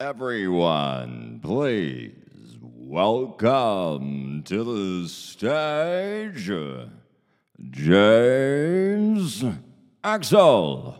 [0.00, 6.50] Everyone, please welcome to the stage
[7.70, 9.44] James
[10.02, 10.96] Axel.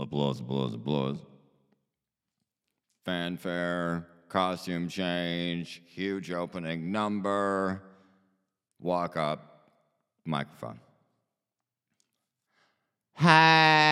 [0.00, 1.18] Applause, applause, applause.
[3.04, 7.80] Fanfare, costume change, huge opening number.
[8.80, 9.70] Walk up,
[10.24, 10.80] microphone.
[13.14, 13.84] Hi.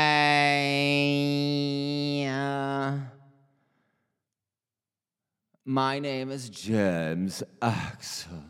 [5.64, 8.42] My name is James Axel.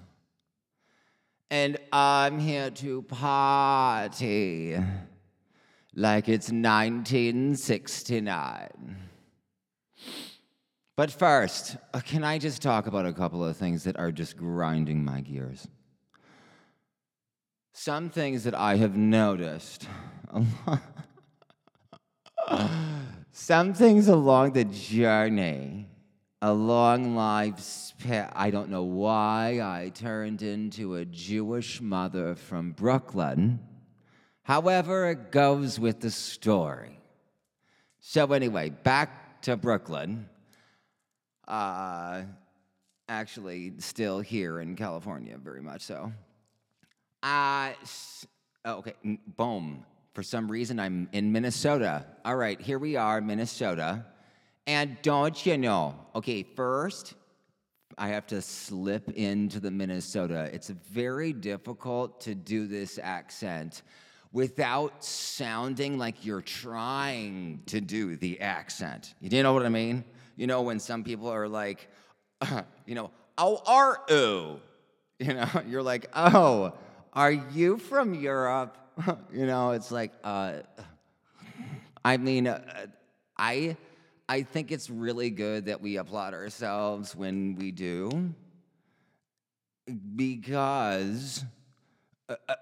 [1.51, 4.79] And I'm here to party
[5.95, 8.97] like it's 1969.
[10.97, 14.39] But first, uh, can I just talk about a couple of things that are just
[14.39, 15.69] grinding my gears?
[17.75, 19.87] Some things that I have noticed.
[23.33, 25.89] Some things along the journey,
[26.43, 28.33] along life's path.
[28.35, 33.61] I don't know why I turned into a Jewish mother from Brooklyn.
[34.43, 36.99] However, it goes with the story.
[38.01, 40.29] So, anyway, back to Brooklyn.
[41.47, 42.23] Uh,
[43.09, 46.13] actually, still here in California, very much so.
[47.23, 47.73] Uh,
[48.65, 48.95] oh, okay,
[49.37, 49.87] boom.
[50.15, 52.05] For some reason, I'm in Minnesota.
[52.25, 54.05] All right, here we are, Minnesota.
[54.67, 55.95] And don't you know?
[56.15, 57.15] Okay, first,
[57.99, 60.51] I have to slip into the Minnesota.
[60.53, 63.83] It's very difficult to do this accent
[64.33, 69.15] without sounding like you're trying to do the accent.
[69.21, 70.05] You know what I mean?
[70.37, 71.89] You know, when some people are like,
[72.87, 74.61] you know, how are you?
[75.19, 76.73] You know, you're like, oh,
[77.13, 78.77] are you from Europe?
[79.33, 80.55] you know, it's like, uh,
[82.05, 82.61] I mean, uh,
[83.37, 83.77] I,
[84.29, 88.33] I think it's really good that we applaud ourselves when we do,
[90.17, 91.45] because
[92.29, 92.55] uh, uh,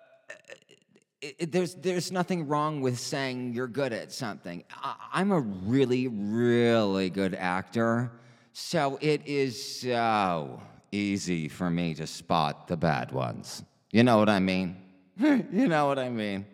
[1.21, 4.65] it, it- there's there's nothing wrong with saying you're good at something.
[4.71, 8.11] I, I'm a really really good actor,
[8.53, 10.61] so it is so
[10.93, 13.63] easy for me to spot the bad ones.
[13.93, 14.77] You know what I mean?
[15.19, 16.47] you know what I mean?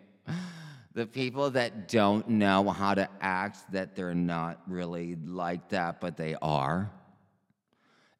[0.97, 6.17] The people that don't know how to act, that they're not really like that, but
[6.17, 6.89] they are.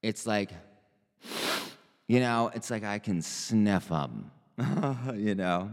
[0.03, 0.51] It's like,
[2.05, 4.29] you know, it's like I can sniff them.
[5.15, 5.71] you know?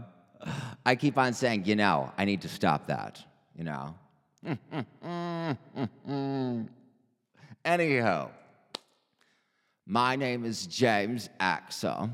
[0.83, 3.23] I keep on saying, you know, I need to stop that,
[3.55, 3.93] you know?
[7.63, 8.31] Anyhow,
[9.85, 12.09] my name is James Axel,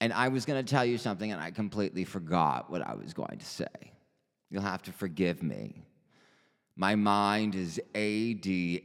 [0.00, 3.14] and I was going to tell you something, and I completely forgot what I was
[3.14, 3.92] going to say.
[4.50, 5.84] You'll have to forgive me.
[6.76, 8.82] My mind is ADHD,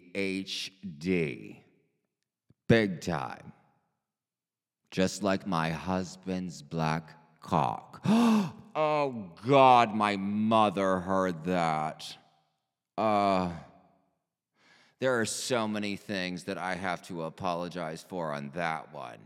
[2.68, 3.54] big time
[4.94, 8.00] just like my husband's black cock.
[8.06, 12.16] oh God, my mother heard that.
[12.96, 13.50] Uh,
[15.00, 19.18] there are so many things that I have to apologize for on that one.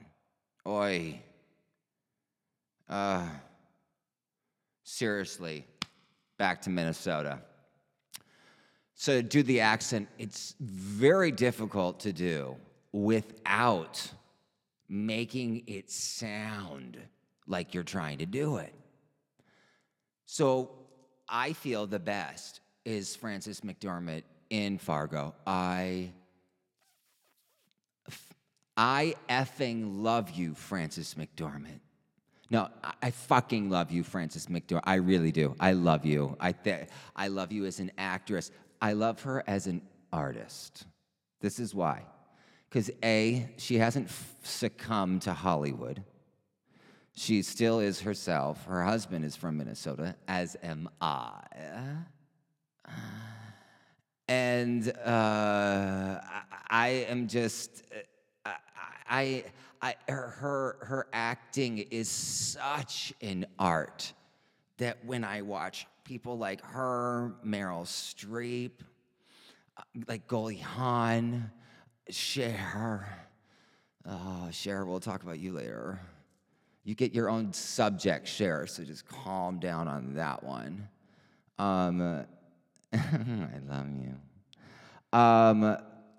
[0.66, 1.22] Oi.
[2.90, 3.28] Uh,
[4.84, 5.66] seriously,
[6.38, 7.40] back to Minnesota.
[8.96, 12.56] So, to do the accent, it's very difficult to do
[12.92, 14.12] without
[14.90, 16.98] making it sound
[17.46, 18.74] like you're trying to do it.
[20.26, 20.72] So
[21.28, 25.34] I feel the best is Frances McDormand in Fargo.
[25.46, 26.12] I
[28.76, 31.80] I effing love you, Frances McDormand.
[32.50, 34.82] No, I- I fucking love you, Frances McDormand.
[34.86, 35.56] I really do.
[35.60, 36.36] I love you.
[36.40, 38.52] I th- I love you as an actress.
[38.82, 39.82] I love her as an
[40.14, 40.86] artist.
[41.42, 42.06] This is why.
[42.70, 46.04] Because A, she hasn't f- succumbed to Hollywood.
[47.16, 48.64] She still is herself.
[48.66, 51.42] Her husband is from Minnesota, as am I.
[54.28, 57.84] And uh, I, I am just,
[58.46, 58.50] uh,
[59.10, 59.46] I,
[59.88, 64.12] I, her, her, her acting is such an art
[64.80, 68.72] that when I watch people like her, Meryl Streep,
[69.78, 71.52] uh, like Goldie Hawn,
[72.10, 73.08] Cher.
[74.06, 76.02] Oh, Cher, we'll talk about you later.
[76.84, 80.86] You get your own subject, Cher, so just calm down on that one.
[81.60, 82.02] Um,
[82.94, 85.18] I love you.
[85.18, 85.78] Um,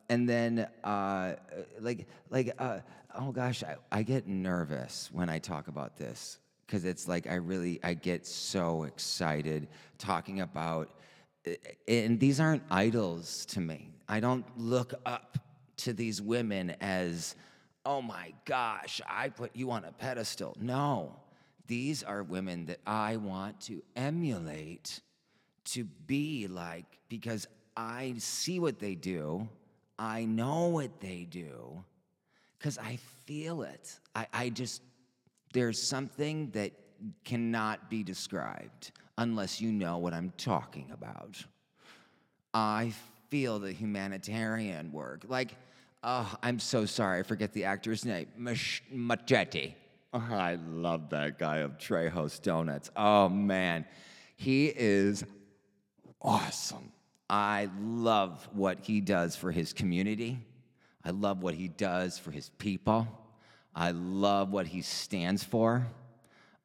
[0.09, 1.35] and then, uh,
[1.81, 2.79] like, like, uh,
[3.19, 7.35] oh gosh, I, I get nervous when I talk about this because it's like I
[7.35, 9.69] really, I get so excited
[9.99, 10.91] talking about,
[11.45, 11.57] eh,
[11.89, 13.91] eh, and these aren't idols to me.
[14.09, 15.39] I don't look up
[15.79, 17.35] to these women as,
[17.85, 20.57] oh my gosh, I put you on a pedestal.
[20.61, 21.17] No,
[21.67, 25.01] these are women that I want to emulate,
[25.67, 29.49] to be like, because I see what they do,
[29.99, 31.85] I know what they do,
[32.59, 33.99] because I feel it.
[34.15, 34.83] I, I just,
[35.53, 36.73] there's something that
[37.25, 41.43] cannot be described unless you know what I'm talking about.
[42.53, 42.93] I
[43.29, 45.25] feel the humanitarian work.
[45.29, 45.55] Like,
[46.03, 48.27] oh, I'm so sorry, I forget the actor's name.
[48.37, 48.83] Mach-.
[50.13, 52.91] Oh, I love that guy of Trejo's Donuts.
[52.97, 53.85] Oh, man.
[54.37, 55.25] He is
[56.23, 56.93] awesome.
[57.29, 60.39] I love what he does for his community.
[61.05, 63.07] I love what he does for his people.
[63.75, 65.87] I love what he stands for.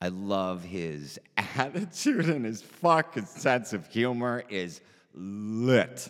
[0.02, 4.82] I love his attitude and his fucking sense of humor is
[5.14, 6.10] lit.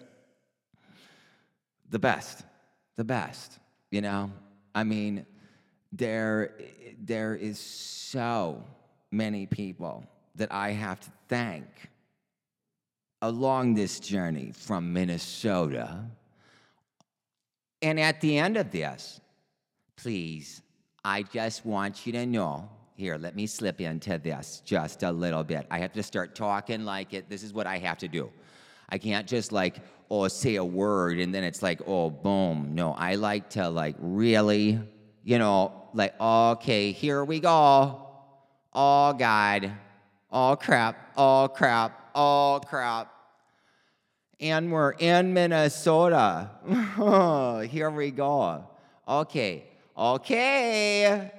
[1.89, 2.43] The best.
[2.95, 3.59] The best.
[3.91, 4.31] You know?
[4.73, 5.25] I mean,
[5.91, 6.55] there,
[6.99, 8.63] there is so
[9.11, 10.03] many people
[10.35, 11.67] that I have to thank
[13.21, 16.05] along this journey from Minnesota.
[17.83, 19.21] And at the end of this,
[19.97, 20.61] please,
[21.05, 25.43] I just want you to know here, let me slip into this just a little
[25.43, 25.67] bit.
[25.69, 27.29] I have to start talking like it.
[27.29, 28.31] This is what I have to do.
[28.89, 29.77] I can't just like,
[30.09, 32.69] oh, say a word and then it's like, oh, boom.
[32.73, 34.79] No, I like to like really,
[35.23, 38.07] you know, like, okay, here we go.
[38.73, 39.71] Oh, God.
[40.31, 41.13] Oh, crap.
[41.17, 42.11] Oh, crap.
[42.15, 43.11] Oh, crap.
[44.39, 46.49] And we're in Minnesota.
[47.69, 48.67] here we go.
[49.07, 49.65] Okay.
[49.97, 51.31] Okay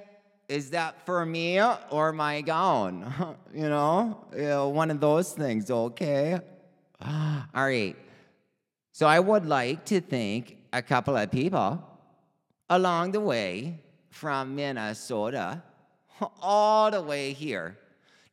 [0.47, 3.35] is that for me or my gown?
[3.53, 6.39] you know, you know, one of those things, okay?
[7.01, 7.95] All right.
[8.91, 11.83] So I would like to thank a couple of people
[12.69, 15.61] along the way from Minnesota
[16.41, 17.77] all the way here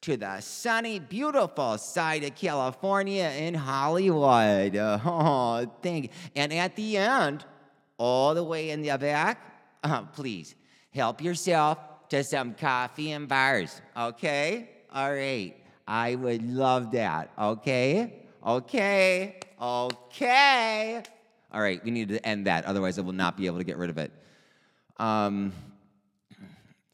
[0.03, 4.77] to the sunny, beautiful side of California in Hollywood.
[5.05, 6.11] Oh, thank you.
[6.35, 7.45] And at the end,
[7.99, 9.39] all the way in the back,
[9.85, 10.57] uh, please
[10.91, 11.79] help yourself
[12.09, 14.69] to some coffee and bars, okay?
[14.93, 15.55] All right.
[15.87, 18.27] I would love that, okay?
[18.45, 21.03] Okay, okay.
[21.53, 23.77] All right, we need to end that, otherwise, I will not be able to get
[23.77, 24.11] rid of it.
[24.99, 25.53] Um,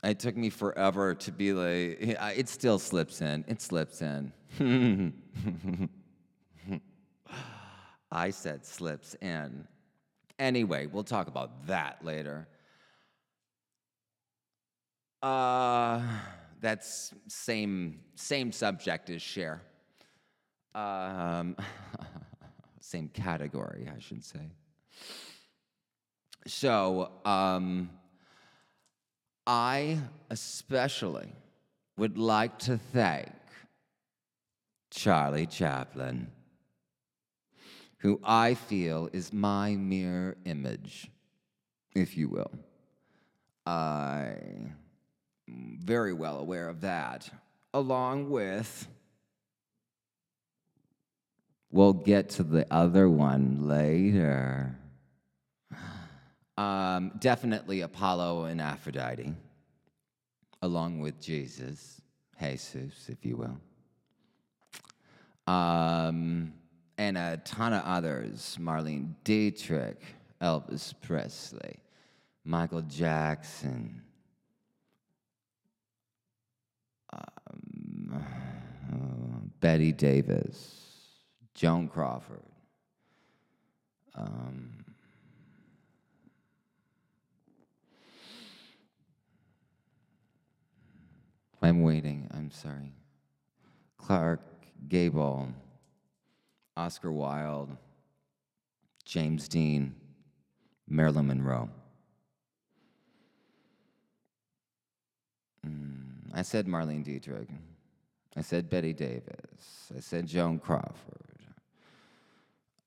[0.05, 1.99] it took me forever to be like,
[2.37, 3.45] it still slips in.
[3.49, 4.33] It slips in.
[8.11, 9.67] I said slips in.
[10.39, 12.49] Anyway, we'll talk about that later.
[15.21, 16.01] Uh,
[16.61, 19.63] that's same same subject as Cher.
[20.75, 21.57] Um,
[22.81, 24.53] same category, I should say.
[26.47, 27.91] So, um,
[29.51, 29.99] I
[30.29, 31.33] especially
[31.97, 33.33] would like to thank
[34.91, 36.31] Charlie Chaplin,
[37.97, 41.11] who I feel is my mirror image,
[41.95, 42.51] if you will.
[43.65, 44.77] I'm
[45.49, 47.31] very well aware of that,
[47.73, 48.87] along with,
[51.71, 54.77] we'll get to the other one later.
[56.59, 59.33] Um, definitely Apollo and Aphrodite,
[60.63, 62.01] along with Jesus,
[62.39, 63.59] Jesus, if you will.
[65.53, 66.53] Um,
[66.99, 70.03] and a ton of others Marlene Dietrich,
[70.43, 71.81] Elvis Presley,
[72.45, 74.03] Michael Jackson,
[79.61, 80.85] Bette Davis,
[81.55, 82.43] Joan Crawford.
[84.15, 84.78] Um,
[91.63, 92.93] I'm waiting, I'm sorry.
[93.97, 94.41] Clark
[94.89, 95.49] Gable,
[96.77, 97.77] Oscar Wilde,
[99.05, 99.95] James Dean,
[100.89, 101.69] Marilyn Monroe.
[105.67, 107.49] Mm, I said Marlene Dietrich.
[108.37, 109.93] I said Bette Davis.
[109.97, 110.95] I said Joan Crawford.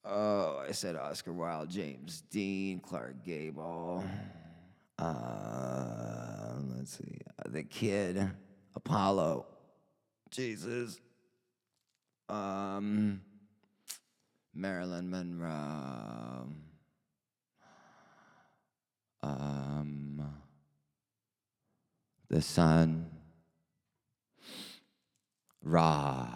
[0.06, 4.04] Oh, I said Oscar Wilde, James Dean, Clark Gable.
[4.98, 8.30] Uh, let's see, uh, the kid,
[8.76, 9.46] Apollo,
[10.30, 11.00] Jesus,
[12.30, 13.22] um,
[14.54, 16.48] Marilyn Monroe,
[19.24, 20.34] um,
[22.30, 23.08] the sun.
[25.64, 26.28] Ra.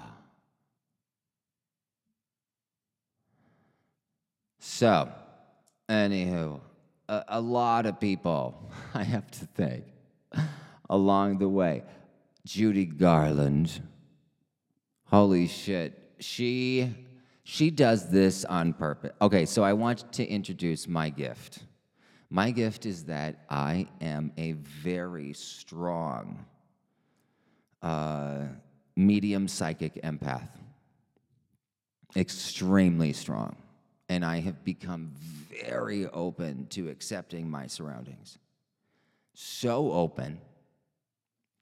[4.59, 5.09] So,
[5.89, 6.59] Anywho,
[7.07, 9.85] a, a lot of people, I have to think,
[10.89, 11.83] along the way.
[12.45, 13.81] Judy Garland,
[15.05, 16.93] holy shit, she
[17.43, 19.11] she does this on purpose.
[19.21, 21.63] Okay, so I want to introduce my gift.
[22.29, 26.45] My gift is that I am a very strong
[27.81, 28.45] uh,
[28.95, 30.49] medium psychic empath,
[32.15, 33.55] extremely strong.
[34.07, 35.11] And I have become
[35.49, 38.37] very open to accepting my surroundings.
[39.33, 40.39] So open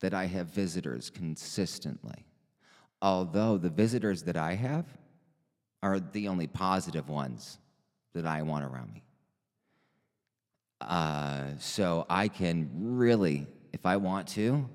[0.03, 2.25] that I have visitors consistently.
[3.01, 4.85] Although the visitors that I have
[5.81, 7.57] are the only positive ones
[8.13, 9.03] that I want around me.
[10.81, 14.69] Uh, so I can really, if I want to,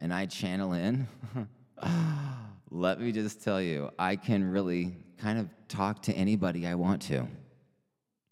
[0.00, 1.08] and I channel in,
[2.70, 7.02] let me just tell you, I can really kind of talk to anybody I want
[7.02, 7.26] to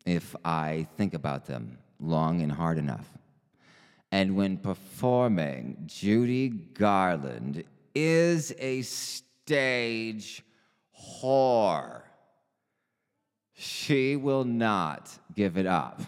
[0.07, 3.09] if I think about them long and hard enough.
[4.10, 10.42] And when performing, Judy Garland is a stage
[11.20, 12.02] whore.
[13.54, 16.00] She will not give it up.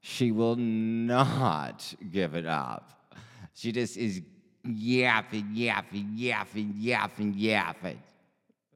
[0.00, 3.14] She will not give it up.
[3.54, 4.22] She just is
[4.64, 8.02] yapping, yapping, yapping, yapping, yapping.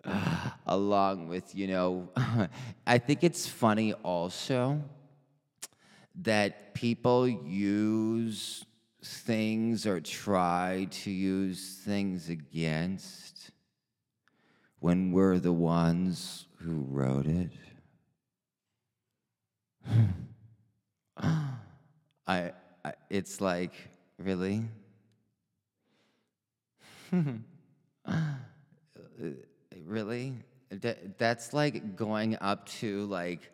[0.67, 2.09] Along with, you know,
[2.87, 4.83] I think it's funny also
[6.23, 8.65] that people use
[9.03, 13.51] things or try to use things against
[14.79, 17.51] when we're the ones who wrote it.
[22.27, 22.53] I,
[22.85, 23.73] I it's like
[24.19, 24.63] really
[28.07, 28.35] uh,
[29.85, 30.35] really
[30.71, 33.51] that, that's like going up to like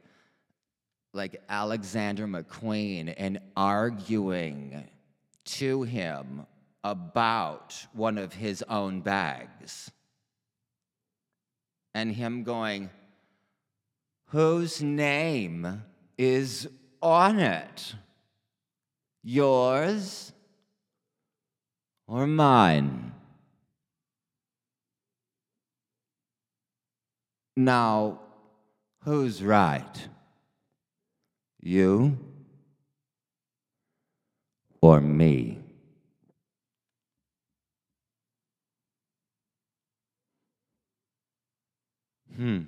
[1.12, 4.88] like Alexander McQueen and arguing
[5.44, 6.46] to him
[6.84, 9.90] about one of his own bags.
[11.94, 12.90] And him going,
[14.26, 15.82] Whose name
[16.16, 16.68] is
[17.02, 17.94] on it?
[19.24, 20.32] Yours
[22.06, 23.12] or mine?
[27.56, 28.20] Now,
[29.02, 30.08] who's right?
[31.62, 32.18] You
[34.80, 35.58] or me?
[42.36, 42.60] Hmm.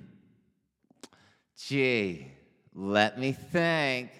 [1.57, 2.27] Gee,
[2.75, 4.11] let me think.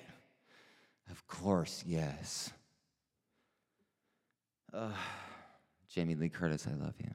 [1.12, 2.52] Of course, yes.
[4.74, 4.90] Uh,
[5.88, 7.12] Jamie Lee Curtis, I love you.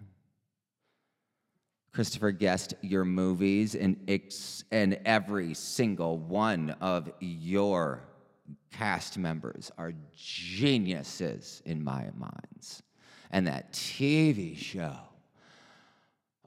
[1.98, 8.04] Christopher Guest, your movies and, ex- and every single one of your
[8.70, 12.84] cast members are geniuses in my minds.
[13.32, 14.94] And that TV show,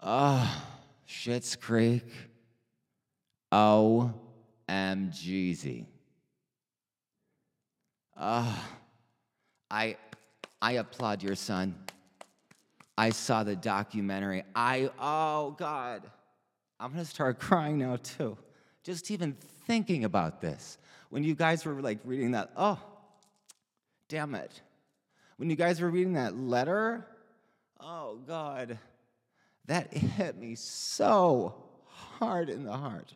[0.01, 0.63] oh,
[1.05, 2.07] Schitt's Creek,
[3.51, 4.13] OMGZ.
[8.15, 8.69] Oh, ah,
[9.69, 9.97] I,
[10.61, 11.75] I applaud your son.
[12.97, 14.43] I saw the documentary.
[14.55, 16.09] I, oh God,
[16.79, 18.37] I'm gonna start crying now too.
[18.83, 20.77] Just even thinking about this.
[21.09, 22.79] When you guys were like reading that, oh,
[24.07, 24.61] damn it.
[25.37, 27.05] When you guys were reading that letter,
[27.79, 28.77] oh God,
[29.65, 31.55] that hit me so
[31.85, 33.13] hard in the heart.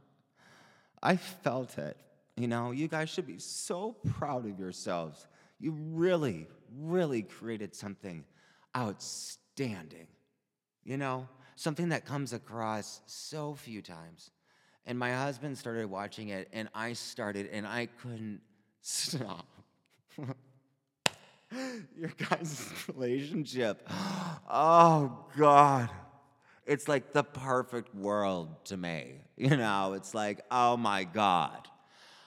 [1.02, 1.98] I felt it.
[2.36, 5.28] You know, you guys should be so proud of yourselves.
[5.60, 8.26] You really, really created something
[8.76, 9.45] outstanding.
[9.56, 10.08] Standing,
[10.84, 14.32] you know, something that comes across so few times.
[14.86, 18.42] And my husband started watching it, and I started, and I couldn't
[18.82, 19.48] stop.
[21.98, 23.88] Your guys' relationship.
[24.50, 25.90] Oh, God.
[26.66, 29.22] It's like the perfect world to me.
[29.38, 31.68] You know, it's like, oh my God.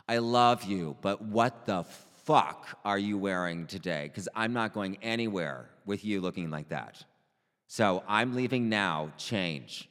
[0.09, 1.85] I love you, but what the
[2.25, 4.05] fuck are you wearing today?
[4.05, 7.05] Because I'm not going anywhere with you looking like that.
[7.69, 9.89] So I'm leaving now, change.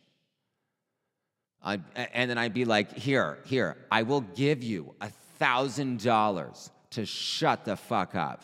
[1.64, 6.72] I, and then I'd be like, here, here, I will give you a thousand dollars
[6.92, 8.44] to shut the fuck up.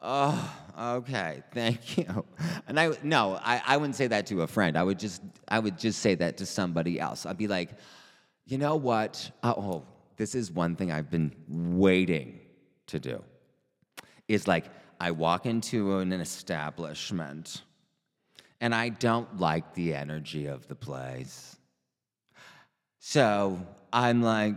[0.00, 2.24] Oh, okay, thank you.
[2.68, 4.76] And I no, I, I wouldn't say that to a friend.
[4.76, 7.26] I would just I would just say that to somebody else.
[7.26, 7.70] I'd be like,
[8.44, 9.30] you know what?
[9.42, 9.82] Oh,
[10.16, 12.38] this is one thing I've been waiting
[12.88, 13.24] to do.
[14.28, 14.66] Is like
[15.00, 17.62] I walk into an establishment
[18.64, 21.54] and I don't like the energy of the place.
[22.98, 23.60] So
[23.92, 24.54] I'm like,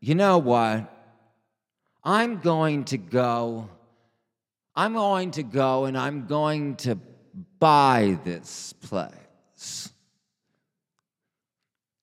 [0.00, 0.94] you know what?
[2.04, 3.70] I'm going to go.
[4.76, 6.98] I'm going to go and I'm going to
[7.58, 9.92] buy this place.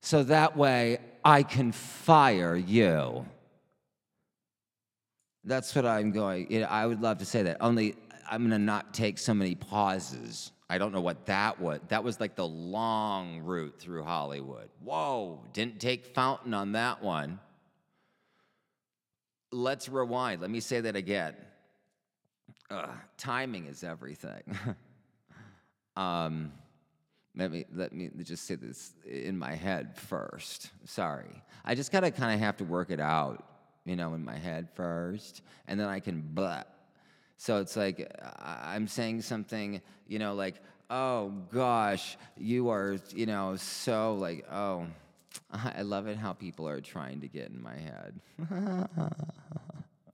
[0.02, 3.24] So that way I can fire you.
[5.44, 6.64] That's what I'm going.
[6.64, 7.58] I would love to say that.
[7.62, 7.96] Only
[8.32, 10.52] I'm going to not take so many pauses.
[10.70, 11.80] I don't know what that was.
[11.90, 14.70] That was like the long route through Hollywood.
[14.84, 17.40] Whoa, didn't take fountain on that one.
[19.52, 20.42] Let's rewind.
[20.42, 21.36] Let me say that again.
[22.72, 24.42] Ugh, timing is everything.
[25.96, 26.52] um,
[27.38, 30.72] let me let me just say this in my head first.
[30.86, 33.44] Sorry, I just gotta kind of have to work it out,
[33.86, 36.64] you know, in my head first, and then I can blah.
[37.38, 40.56] So it's like I'm saying something, you know, like,
[40.90, 44.86] oh gosh, you are, you know, so like, oh,
[45.52, 48.20] I love it how people are trying to get in my head.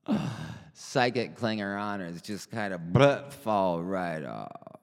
[0.74, 4.80] Psychic clinger honors just kind of but fall right off.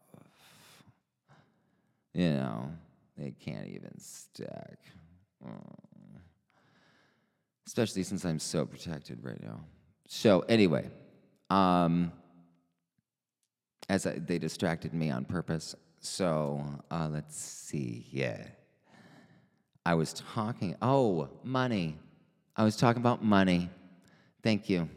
[2.14, 2.72] You know,
[3.16, 4.78] they can't even stack.
[7.66, 9.60] Especially since I'm so protected right now.
[10.08, 10.88] So, anyway,
[11.50, 12.12] um,
[13.88, 15.74] as I, they distracted me on purpose.
[16.00, 18.06] So, uh, let's see.
[18.10, 18.44] Yeah.
[19.84, 21.96] I was talking, oh, money.
[22.56, 23.70] I was talking about money.
[24.42, 24.88] Thank you.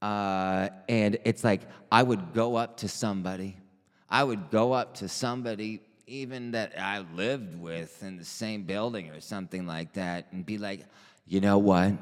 [0.00, 3.56] Uh, and it's like I would go up to somebody.
[4.08, 9.10] I would go up to somebody, even that I lived with in the same building
[9.10, 10.80] or something like that, and be like,
[11.26, 11.92] you know what?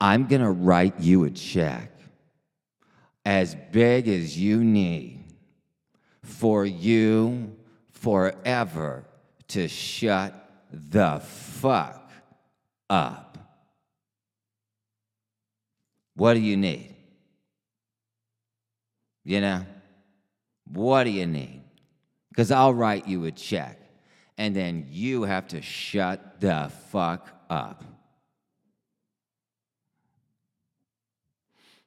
[0.00, 1.92] I'm going to write you a check
[3.26, 5.19] as big as you need
[6.22, 7.56] for you
[7.92, 9.04] forever
[9.48, 10.34] to shut
[10.72, 12.10] the fuck
[12.88, 13.38] up.
[16.14, 16.94] What do you need?
[19.24, 19.66] You know?
[20.72, 21.62] What do you need?
[22.28, 23.78] Because I'll write you a check,
[24.38, 27.84] and then you have to shut the fuck up.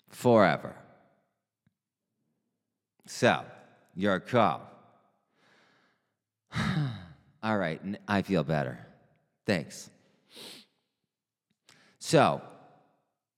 [0.09, 0.75] Forever.
[3.05, 3.43] So,
[3.95, 4.61] your call.
[7.43, 8.79] All right, I feel better.
[9.45, 9.89] Thanks.
[11.99, 12.41] So,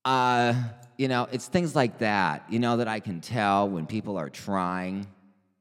[0.03, 0.53] uh,
[0.97, 4.29] you know, it's things like that, you know, that I can tell when people are
[4.29, 5.07] trying,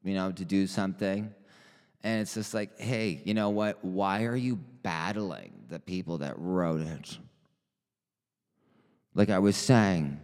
[0.03, 1.35] you know, to do something.
[2.03, 3.83] And it's just like, hey, you know what?
[3.83, 7.19] Why are you battling the people that wrote it?
[9.15, 10.21] Like I was saying,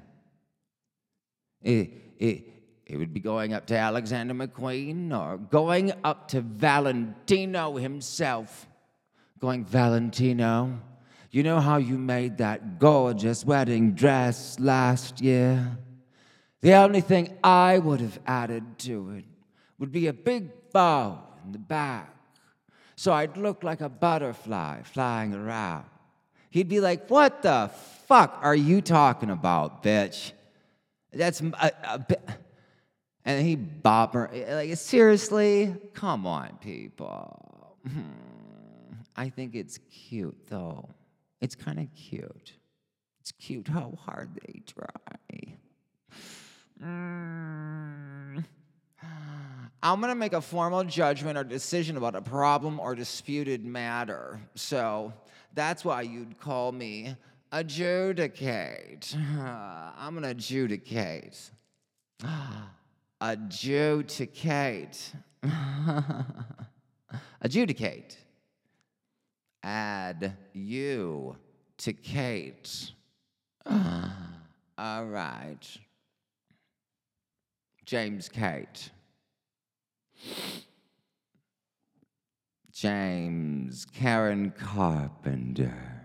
[1.62, 2.44] it, it,
[2.90, 8.66] it would be going up to Alexander McQueen or going up to Valentino himself.
[9.38, 10.80] Going, Valentino,
[11.30, 15.78] you know how you made that gorgeous wedding dress last year?
[16.62, 19.24] The only thing I would have added to it
[19.78, 22.12] would be a big bow in the back.
[22.96, 25.84] So I'd look like a butterfly flying around.
[26.50, 27.70] He'd be like, What the
[28.08, 30.32] fuck are you talking about, bitch?
[31.12, 32.16] That's a, a,
[33.24, 37.76] and he bopper like seriously, come on, people.
[37.86, 38.00] Hmm.
[39.16, 40.88] I think it's cute though.
[41.40, 42.52] It's kind of cute.
[43.20, 45.56] It's cute how hard they try.
[46.82, 48.44] Mm.
[49.82, 54.40] I'm going to make a formal judgment or decision about a problem or disputed matter.
[54.54, 55.12] So
[55.54, 57.16] that's why you'd call me
[57.52, 59.16] adjudicate.
[59.38, 61.50] I'm going to adjudicate.
[63.20, 65.12] Adjudicate.
[67.42, 68.16] Adjudicate.
[69.62, 71.36] Add you
[71.78, 72.92] to Kate.
[73.66, 75.66] All right.
[77.84, 78.90] James Kate.
[82.72, 85.99] James Karen Carpenter.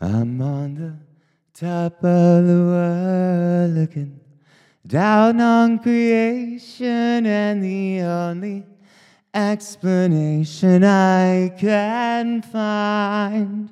[0.00, 0.94] I'm on the
[1.58, 4.20] top of the world looking
[4.86, 8.66] down on creation, and the only
[9.32, 13.70] explanation I can find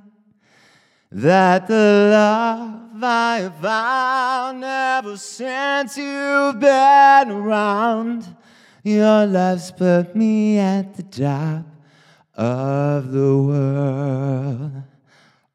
[1.13, 8.35] that the love I found ever since you've been around,
[8.83, 11.67] your love's put me at the top
[12.35, 14.94] of the world.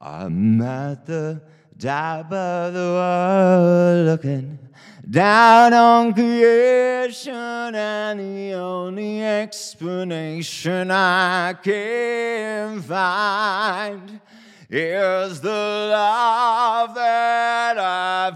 [0.02, 1.42] I'm at the
[1.78, 4.58] top of the world, looking
[5.10, 14.22] down on creation, and the only explanation I can find
[14.70, 18.32] is the love that I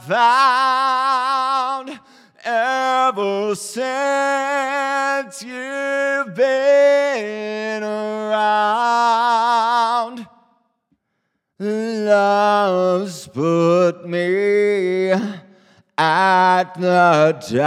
[1.87, 1.97] found
[2.43, 8.33] ever since you've been around.
[11.59, 17.59] Love's put me at the top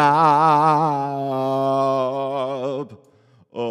[3.53, 3.67] of the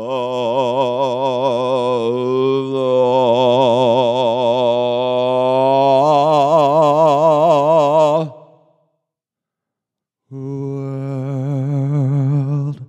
[10.36, 12.82] world.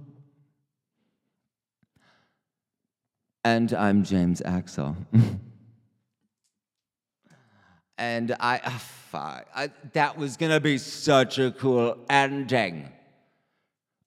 [3.45, 4.97] And I'm James Axel.
[7.99, 12.89] and I, ah, fuck, I, that was gonna be such a cool ending.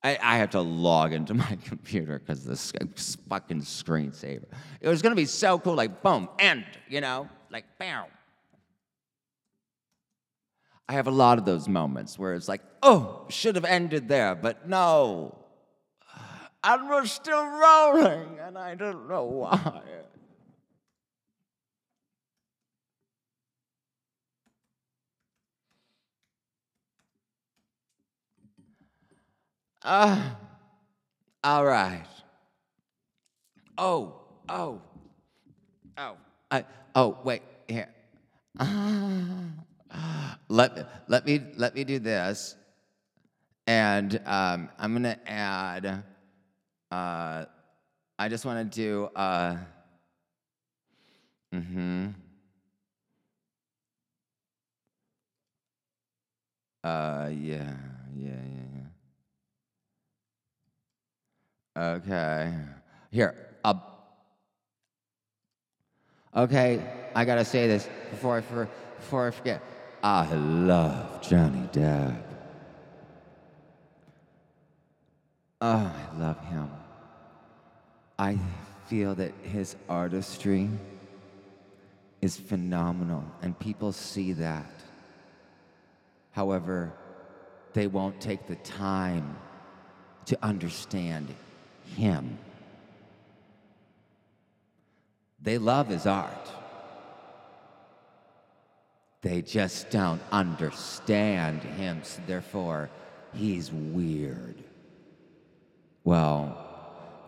[0.04, 2.71] I, I have to log into my computer because this
[3.28, 4.45] fucking screensaver.
[4.82, 8.06] It was gonna be so cool, like boom, end, you know, like bam.
[10.88, 14.36] I have a lot of those moments where it's like, oh, should have ended there,
[14.36, 15.38] but no.
[16.62, 19.82] And we're still rolling, and I don't know why.
[29.83, 30.21] Uh,
[31.43, 32.05] all right.
[33.77, 34.13] Oh,
[34.49, 34.81] oh,
[35.97, 36.17] oh.
[36.51, 36.65] I,
[36.95, 37.87] oh, wait, here.
[38.59, 42.55] Ah, let, let, me, let me do this.
[43.67, 46.03] And um, I'm going to add,
[46.91, 47.45] uh,
[48.17, 49.57] I just want to do, uh,
[51.53, 52.07] mm-hmm.
[56.83, 57.75] Uh, yeah,
[58.15, 58.87] yeah, yeah, yeah.
[61.79, 62.53] Okay.
[63.09, 64.25] Here, up.
[66.35, 66.83] Okay,
[67.15, 69.63] I gotta say this before I, for, before I forget.
[70.03, 72.21] I love Johnny Depp.
[75.61, 76.69] Oh, I love him.
[78.17, 78.37] I
[78.87, 80.69] feel that his artistry
[82.21, 84.83] is phenomenal, and people see that.
[86.31, 86.91] However,
[87.71, 89.37] they won't take the time
[90.25, 91.33] to understand
[91.95, 92.38] him.
[95.41, 96.49] They love his art.
[99.21, 102.89] They just don't understand him, so therefore,
[103.34, 104.56] he's weird.
[106.04, 106.58] Well,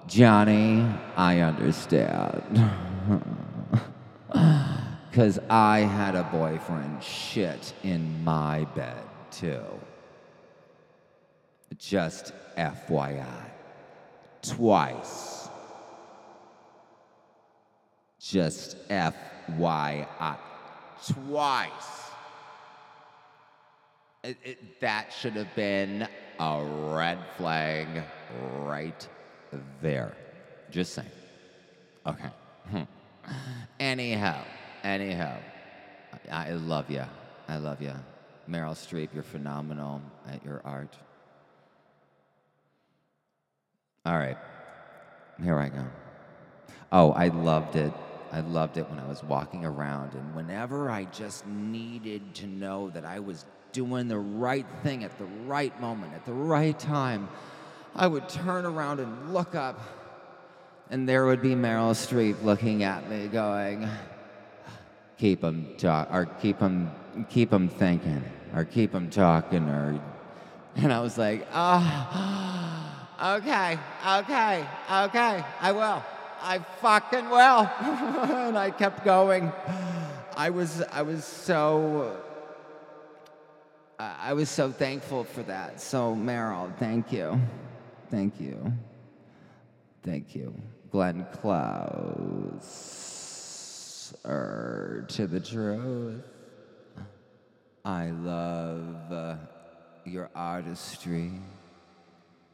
[0.08, 2.72] Johnny, I understand.
[5.12, 9.62] Because I had a boyfriend shit in my bed, too.
[11.78, 13.51] Just FYI.
[14.42, 15.50] Twice.
[18.20, 20.38] Just FYI.
[21.08, 21.72] Twice.
[24.24, 26.08] It- it- that should have been
[26.40, 26.64] a
[26.96, 27.88] red flag
[28.60, 29.08] right
[29.82, 30.14] there.
[30.70, 31.10] Just saying.
[32.06, 32.30] Okay.
[32.70, 32.84] Hmm.
[33.80, 34.44] Anyhow,
[34.84, 35.38] anyhow,
[36.32, 37.04] I, I love you.
[37.48, 37.94] I love you.
[38.50, 40.96] Meryl Streep, you're phenomenal at your art.
[44.04, 44.38] All right,
[45.44, 45.86] here I go.
[46.92, 47.94] Oh, I loved it.
[48.32, 52.90] I loved it when I was walking around, and whenever I just needed to know
[52.92, 57.30] that I was doing the right thing at the right moment, at the right time,
[57.96, 59.80] I would turn around and look up,
[60.90, 63.88] and there would be Meryl Streep looking at me, going,
[65.18, 66.90] "Keep him talk, or keep him,
[67.30, 68.24] keep him thinking,
[68.56, 70.02] or keep him talking, or."
[70.76, 72.71] And I was like, "Ah,
[73.22, 76.04] okay, okay, okay, I will."
[76.42, 77.70] I fucking will.
[77.82, 79.52] and I kept going.
[80.36, 82.18] I was I was so
[84.00, 85.80] I I was so thankful for that.
[85.80, 87.40] So Meryl, thank you.
[88.10, 88.74] Thank you.
[90.04, 90.56] Thank you.
[90.90, 93.18] Glenn Close.
[94.26, 96.22] Er, to the truth.
[97.86, 99.36] I love uh,
[100.06, 101.32] your artistry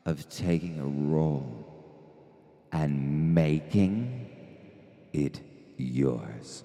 [0.07, 1.67] of taking a role
[2.71, 4.25] and making
[5.11, 5.41] it
[5.75, 6.63] yours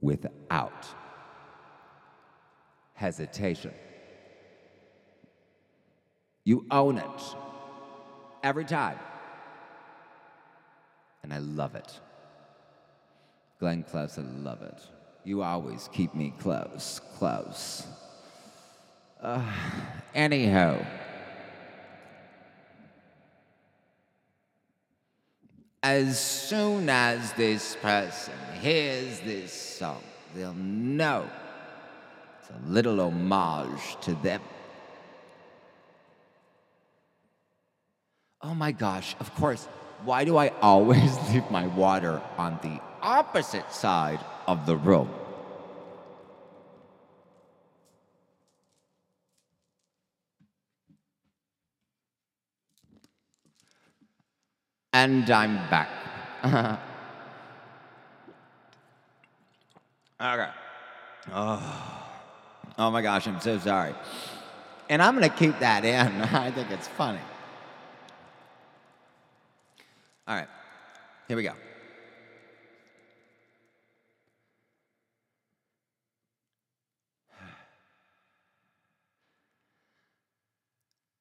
[0.00, 0.86] without
[2.94, 3.74] hesitation.
[6.44, 7.34] You own it
[8.44, 8.98] every time.
[11.24, 12.00] And I love it.
[13.58, 14.80] Glenn Close, I love it.
[15.24, 17.84] You always keep me close, close.
[19.20, 19.42] Uh,
[20.14, 20.78] anyhow.
[25.82, 30.02] As soon as this person hears this song,
[30.34, 31.28] they'll know
[32.38, 34.42] it's a little homage to them.
[38.42, 39.66] Oh my gosh, of course.
[40.04, 45.08] Why do I always leave my water on the opposite side of the room?
[55.02, 55.88] And I'm back.
[60.20, 60.50] okay.
[61.32, 62.02] Oh.
[62.76, 63.94] oh my gosh, I'm so sorry.
[64.90, 66.20] And I'm going to keep that in.
[66.36, 67.20] I think it's funny.
[70.28, 70.48] All right,
[71.28, 71.54] here we go.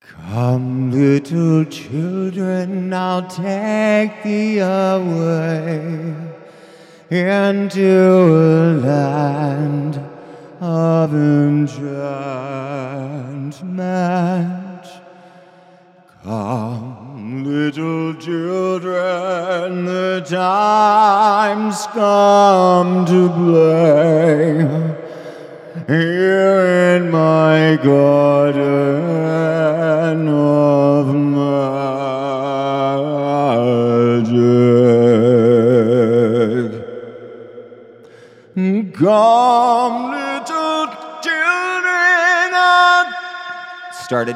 [0.09, 6.15] Come, little children, I'll take thee away
[7.11, 9.99] into a land
[10.59, 11.69] of enchantment.
[16.23, 24.67] Come, little children, the time's come to play
[25.87, 28.88] here in my garden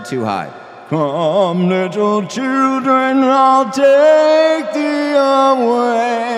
[0.06, 0.52] Too high.
[0.89, 6.33] Come, little children, I'll take thee away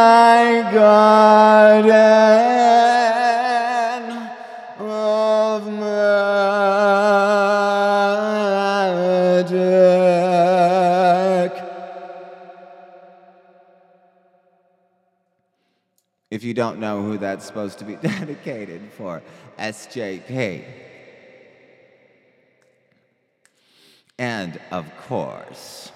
[0.00, 1.90] my garden
[4.78, 6.00] of magic.
[16.30, 19.22] If you don't know who that's supposed to be dedicated for,
[19.58, 20.64] SJP.
[24.18, 25.92] And of course,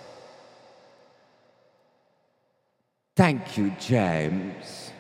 [3.17, 4.91] thank you, James,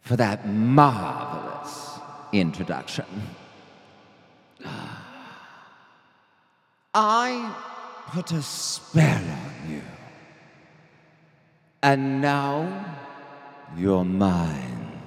[0.00, 1.98] for that marvelous
[2.32, 3.04] introduction.
[6.94, 7.54] I
[8.08, 9.82] put a spell on you,
[11.82, 12.96] and now
[13.76, 15.00] you're mine.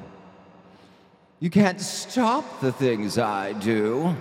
[1.40, 4.16] You can't stop the things I do.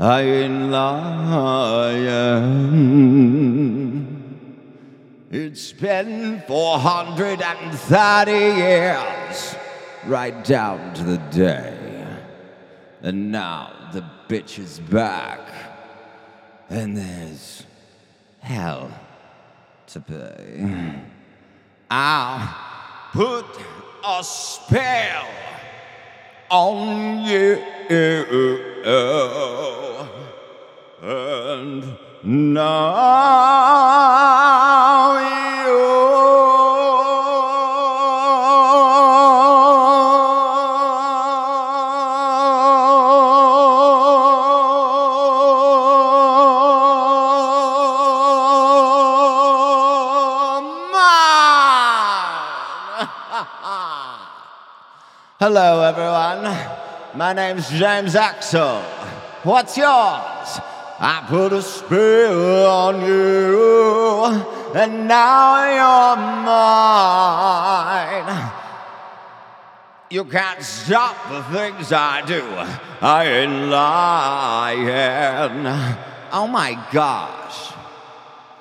[0.00, 2.24] Iron Lion.
[5.36, 9.56] It's been 430 years,
[10.06, 12.06] right down to the day.
[13.02, 15.40] And now the bitch is back.
[16.70, 17.64] And there's
[18.38, 18.92] hell
[19.88, 21.02] to pay.
[21.90, 22.54] I'll
[23.10, 23.46] put
[24.06, 25.26] a spell
[26.48, 27.56] on you.
[31.02, 34.43] And now
[55.46, 56.42] Hello, everyone.
[57.12, 58.80] My name's James Axel.
[59.42, 60.58] What's yours?
[60.98, 64.24] I put a spell on you,
[64.74, 68.24] and now you're mine.
[70.08, 72.42] You can't stop the things I do.
[73.02, 75.66] I ain't lying.
[76.32, 77.74] Oh my gosh.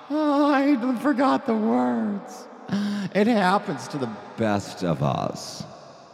[0.10, 2.46] Oh, I forgot the words.
[3.16, 5.64] It happens to the best of us.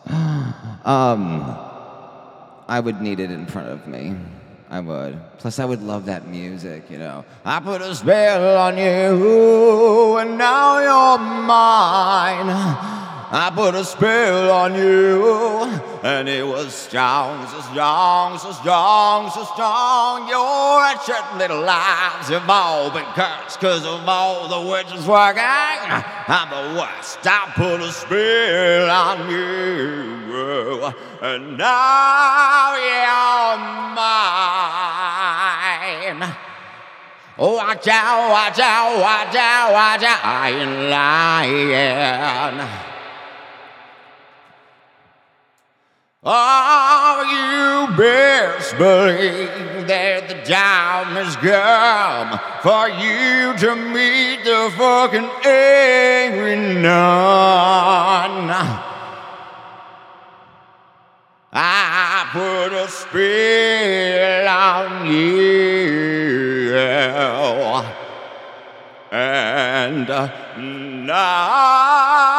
[0.85, 1.43] Um,
[2.67, 4.15] I would need it in front of me.
[4.69, 5.19] I would.
[5.39, 7.25] Plus, I would love that music, you know.
[7.43, 12.98] I put a spell on you, and now you're mine.
[13.31, 15.61] I put a spell on you,
[16.01, 20.27] and it was strong, so strong, so strong, so strong.
[20.27, 25.43] Your wretched little lives have all been cursed because of all the witches working.
[25.43, 27.19] I'm the worst.
[27.21, 33.57] I put a spell on you, and now you're
[36.17, 36.33] mine.
[37.37, 40.89] Watch out, watch out, watch out, watch out, I ain't
[42.65, 42.88] lying.
[46.21, 55.29] Oh, you best believe that the time has come for you to meet the fucking
[55.45, 58.51] angry nun.
[61.53, 66.73] I put a spell on you,
[69.09, 70.09] and
[71.07, 72.38] now.